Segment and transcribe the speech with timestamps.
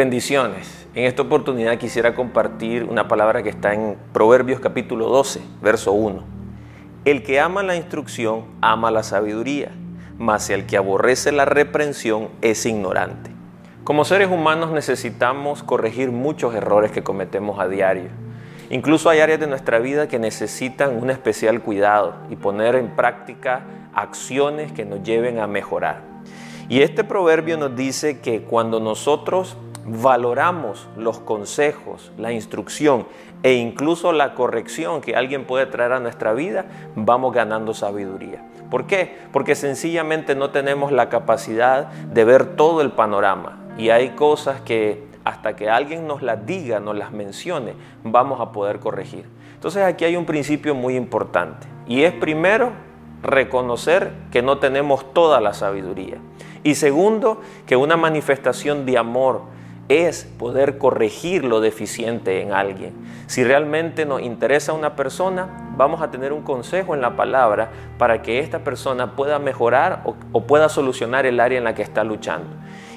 [0.00, 0.88] Bendiciones.
[0.94, 6.24] En esta oportunidad quisiera compartir una palabra que está en Proverbios capítulo 12, verso 1.
[7.04, 9.72] El que ama la instrucción ama la sabiduría,
[10.16, 13.30] mas el que aborrece la reprensión es ignorante.
[13.84, 18.08] Como seres humanos necesitamos corregir muchos errores que cometemos a diario.
[18.70, 23.66] Incluso hay áreas de nuestra vida que necesitan un especial cuidado y poner en práctica
[23.92, 26.00] acciones que nos lleven a mejorar.
[26.70, 33.06] Y este proverbio nos dice que cuando nosotros valoramos los consejos, la instrucción
[33.42, 38.44] e incluso la corrección que alguien puede traer a nuestra vida, vamos ganando sabiduría.
[38.70, 39.18] ¿Por qué?
[39.32, 45.08] Porque sencillamente no tenemos la capacidad de ver todo el panorama y hay cosas que
[45.24, 47.74] hasta que alguien nos las diga, nos las mencione,
[48.04, 49.26] vamos a poder corregir.
[49.54, 52.72] Entonces aquí hay un principio muy importante y es primero
[53.22, 56.18] reconocer que no tenemos toda la sabiduría
[56.62, 59.42] y segundo que una manifestación de amor,
[59.90, 62.94] es poder corregir lo deficiente en alguien.
[63.26, 68.22] Si realmente nos interesa una persona, vamos a tener un consejo en la palabra para
[68.22, 72.48] que esta persona pueda mejorar o, pueda solucionar el área en la que está luchando.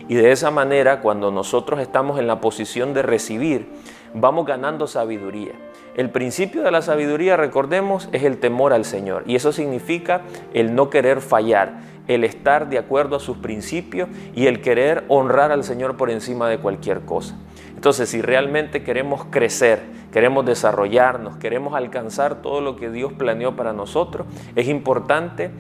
[0.08, 3.70] Y de esa manera, cuando nosotros estamos en la posición de recibir,
[4.14, 5.54] vamos ganando sabiduría.
[5.96, 9.24] El principio de la sabiduría, recordemos, es el temor al Señor.
[9.28, 10.22] Y eso significa
[10.54, 15.52] el no querer fallar el estar de acuerdo a sus principios y el querer honrar
[15.52, 17.36] al Señor por encima de cualquier cosa.
[17.76, 23.74] Entonces, si realmente queremos crecer, queremos desarrollarnos, queremos alcanzar todo lo que Dios planeó para
[23.74, 25.52] nosotros, es importante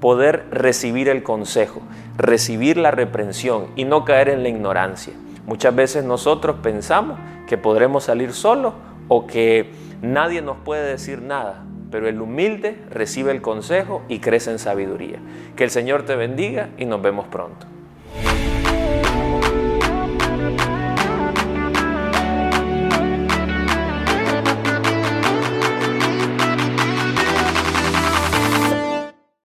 [0.00, 1.80] poder recibir el consejo,
[2.18, 5.14] recibir la reprensión y no caer en la ignorancia.
[5.46, 8.74] Muchas veces nosotros pensamos que podremos salir solos
[9.08, 9.70] o que
[10.00, 15.18] nadie nos puede decir nada, pero el humilde recibe el consejo y crece en sabiduría.
[15.56, 17.66] Que el Señor te bendiga y nos vemos pronto.